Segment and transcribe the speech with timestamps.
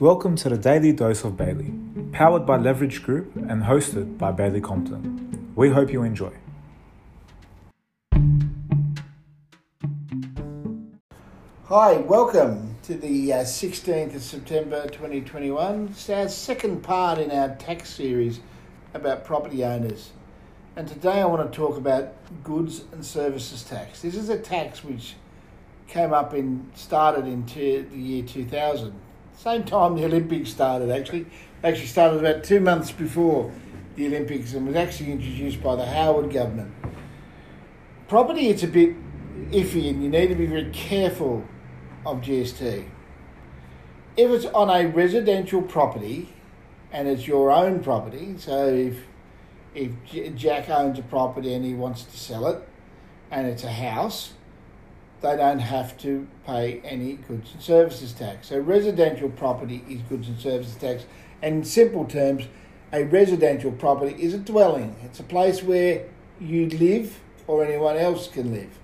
[0.00, 1.74] Welcome to the Daily Dose of Bailey,
[2.12, 5.52] powered by Leverage Group and hosted by Bailey Compton.
[5.56, 6.30] We hope you enjoy.
[11.64, 15.88] Hi, welcome to the uh, 16th of September 2021.
[15.90, 18.38] It's our second part in our tax series
[18.94, 20.12] about property owners.
[20.76, 22.12] And today I want to talk about
[22.44, 24.02] goods and services tax.
[24.02, 25.16] This is a tax which
[25.88, 28.94] came up in, started in the year 2000
[29.38, 31.26] same time the Olympics started, actually.
[31.62, 33.52] Actually started about two months before
[33.94, 36.72] the Olympics and was actually introduced by the Howard government.
[38.08, 38.94] Property, it's a bit
[39.50, 41.44] iffy and you need to be very careful
[42.04, 42.84] of GST.
[44.16, 46.34] If it's on a residential property
[46.90, 49.04] and it's your own property, so if
[49.74, 52.68] if Jack owns a property and he wants to sell it
[53.30, 54.32] and it's a house,
[55.20, 58.48] they don't have to pay any goods and services tax.
[58.48, 61.06] So residential property is goods and services tax.
[61.42, 62.44] And in simple terms,
[62.92, 64.96] a residential property is a dwelling.
[65.04, 66.04] It's a place where
[66.40, 68.78] you live or anyone else can live.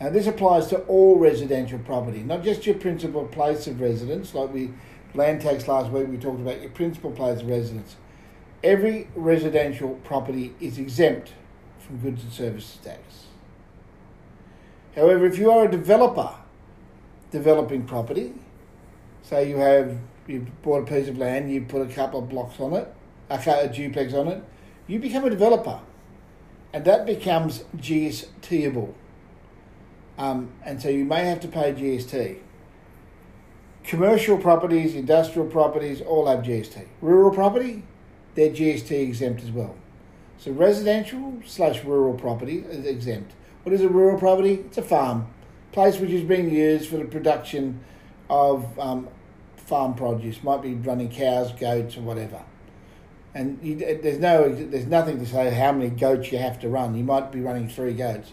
[0.00, 4.52] Now this applies to all residential property, not just your principal place of residence, like
[4.52, 4.70] we
[5.14, 7.96] land tax last week we talked about your principal place of residence.
[8.64, 11.32] Every residential property is exempt
[11.78, 13.26] from goods and services tax.
[14.94, 16.34] However, if you are a developer
[17.30, 18.34] developing property,
[19.22, 22.60] say you have you bought a piece of land, you put a couple of blocks
[22.60, 22.94] on it,
[23.28, 24.44] a, duplex on it,
[24.86, 25.80] you become a developer,
[26.72, 28.94] and that becomes GSTable.
[30.18, 32.38] Um, and so you may have to pay GST.
[33.82, 36.86] Commercial properties, industrial properties, all have GST.
[37.00, 37.82] Rural property,
[38.34, 39.74] they're GST exempt as well.
[40.38, 43.32] So residential slash rural property is exempt.
[43.62, 44.54] What is a rural property?
[44.66, 45.28] It's a farm,
[45.70, 47.80] place which is being used for the production
[48.28, 49.08] of um,
[49.56, 50.42] farm produce.
[50.42, 52.42] Might be running cows, goats, or whatever.
[53.34, 56.96] And you, there's no, there's nothing to say how many goats you have to run.
[56.96, 58.32] You might be running three goats,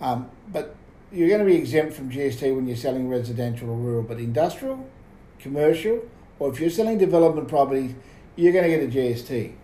[0.00, 0.76] um, but
[1.10, 4.02] you're going to be exempt from GST when you're selling residential or rural.
[4.02, 4.86] But industrial,
[5.38, 6.06] commercial,
[6.38, 7.94] or if you're selling development properties,
[8.36, 9.54] you're going to get a GST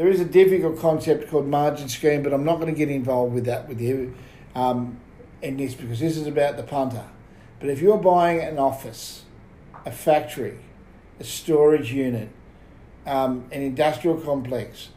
[0.00, 3.34] there is a difficult concept called margin scheme, but I'm not going to get involved
[3.34, 4.14] with that with you
[4.54, 4.98] um,
[5.42, 7.04] in this because this is about the punter.
[7.58, 9.24] But if you're buying an office,
[9.84, 10.58] a factory,
[11.18, 12.30] a storage unit,
[13.04, 14.88] um, an industrial complex,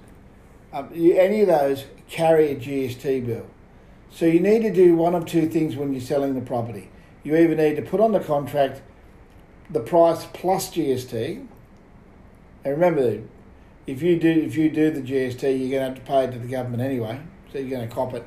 [0.72, 3.48] um, you, any of those carry a GST bill.
[4.10, 6.90] So you need to do one of two things when you're selling the property.
[7.24, 8.82] You either need to put on the contract
[9.70, 11.46] the price plus GST.
[12.64, 13.20] And remember,
[13.86, 16.32] if you do if you do the GST, you're going to have to pay it
[16.32, 17.20] to the government anyway,
[17.52, 18.26] so you're going to cop it,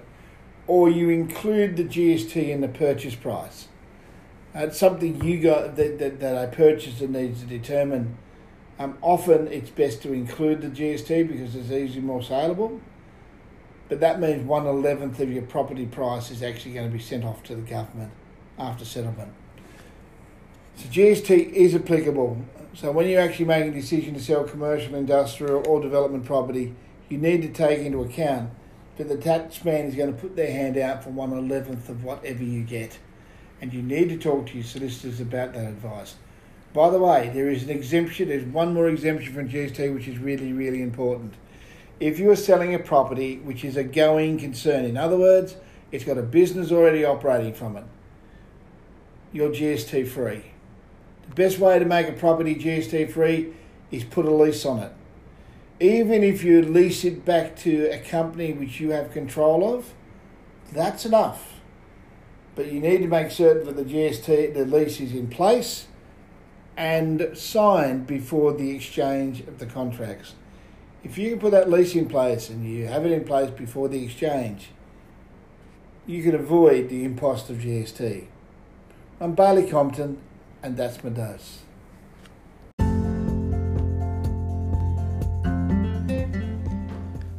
[0.67, 3.69] or you include the GST in the purchase price.
[4.55, 8.17] It's something you got that, that, that a purchaser needs to determine.
[8.79, 12.81] Um, often it's best to include the GST because it's easily more saleable,
[13.89, 17.25] but that means one eleventh of your property price is actually going to be sent
[17.25, 18.13] off to the government
[18.59, 19.33] after settlement.
[20.77, 22.45] So GST is applicable
[22.77, 26.75] so when you're actually making a decision to sell commercial, industrial, or development property,
[27.09, 28.51] you need to take into account
[28.99, 32.45] that the taxman is going to put their hand out for one eleventh of whatever
[32.45, 32.99] you get,
[33.63, 36.17] and you need to talk to your solicitors about that advice.
[36.75, 38.29] By the way, there is an exemption.
[38.29, 41.33] There's one more exemption from GST, which is really, really important.
[41.99, 45.57] If you are selling a property which is a going concern, in other words,
[45.91, 47.85] it's got a business already operating from it,
[49.33, 50.53] you're GST free.
[51.29, 53.53] The best way to make a property GST free
[53.91, 54.93] is put a lease on it.
[55.79, 59.93] Even if you lease it back to a company which you have control of,
[60.73, 61.55] that's enough.
[62.55, 65.87] But you need to make certain that the GST, the lease is in place
[66.77, 70.35] and signed before the exchange of the contracts.
[71.05, 73.89] If you can put that lease in place and you have it in place before
[73.89, 74.71] the exchange,
[76.07, 78.27] you can avoid the impost of GST.
[79.21, 80.21] I'm Bailey Compton
[80.63, 81.61] and that's my dose.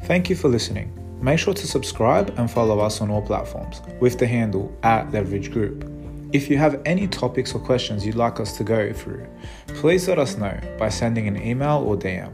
[0.04, 0.94] Thank you for listening.
[1.22, 5.52] Make sure to subscribe and follow us on all platforms with the handle at Leverage
[5.52, 5.92] Group.
[6.32, 9.28] If you have any topics or questions you'd like us to go through,
[9.68, 12.34] please let us know by sending an email or DM.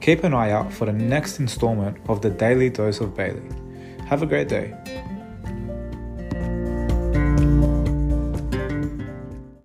[0.00, 3.42] Keep an eye out for the next installment of the Daily Dose of Bailey.
[4.06, 4.74] Have a great day.